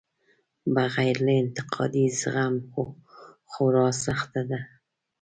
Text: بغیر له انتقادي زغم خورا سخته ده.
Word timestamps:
بغیر 0.75 1.17
له 1.25 1.33
انتقادي 1.43 2.05
زغم 2.19 2.55
خورا 3.49 3.87
سخته 4.05 4.41
ده. 4.49 4.59